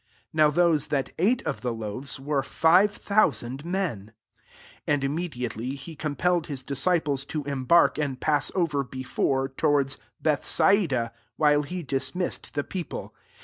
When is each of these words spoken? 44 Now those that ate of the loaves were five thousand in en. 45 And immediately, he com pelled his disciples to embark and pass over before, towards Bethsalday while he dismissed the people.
44 0.31 0.31
Now 0.33 0.49
those 0.49 0.87
that 0.87 1.11
ate 1.19 1.43
of 1.43 1.61
the 1.61 1.71
loaves 1.71 2.19
were 2.19 2.41
five 2.41 2.91
thousand 2.91 3.61
in 3.63 3.75
en. 3.75 3.97
45 4.81 4.81
And 4.87 5.03
immediately, 5.03 5.75
he 5.75 5.95
com 5.95 6.15
pelled 6.15 6.47
his 6.47 6.63
disciples 6.63 7.23
to 7.25 7.43
embark 7.43 7.99
and 7.99 8.19
pass 8.19 8.51
over 8.55 8.83
before, 8.83 9.47
towards 9.49 9.99
Bethsalday 10.19 11.11
while 11.35 11.61
he 11.61 11.83
dismissed 11.83 12.55
the 12.55 12.63
people. 12.63 13.13